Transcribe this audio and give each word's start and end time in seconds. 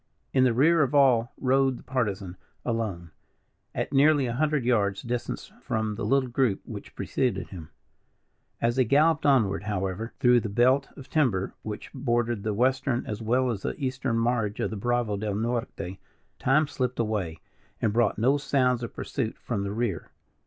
In 0.33 0.45
the 0.45 0.53
rear 0.55 0.81
of 0.81 0.95
all 0.95 1.31
rode 1.39 1.77
the 1.77 1.83
Partisan, 1.83 2.35
alone, 2.65 3.11
at 3.75 3.93
nearly 3.93 4.25
a 4.25 4.33
hundred 4.33 4.65
yards 4.65 5.03
distance 5.03 5.51
from 5.61 5.93
the 5.93 6.03
little 6.03 6.27
group 6.27 6.59
which 6.65 6.95
preceded 6.95 7.49
him. 7.49 7.69
As 8.59 8.77
they 8.77 8.83
galloped 8.83 9.27
onward, 9.27 9.65
however, 9.65 10.11
through 10.19 10.39
the 10.39 10.49
belt 10.49 10.89
of 10.97 11.07
timber 11.07 11.53
which 11.61 11.93
bordered 11.93 12.41
the 12.41 12.55
Western 12.55 13.05
as 13.05 13.21
well 13.21 13.51
as 13.51 13.61
the 13.61 13.75
Eastern 13.77 14.17
marge 14.17 14.59
of 14.59 14.71
the 14.71 14.75
Bravo 14.75 15.17
del 15.17 15.35
Norte, 15.35 15.99
time 16.39 16.65
slipped 16.65 16.97
away 16.97 17.37
and 17.79 17.93
brought 17.93 18.17
no 18.17 18.37
sounds 18.39 18.81
of 18.81 18.95
pursuit 18.95 19.37
from 19.37 19.61
the 19.61 19.71
rear. 19.71 20.09